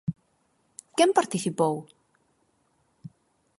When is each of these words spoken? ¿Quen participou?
¿Quen 0.97 1.11
participou? 1.17 1.75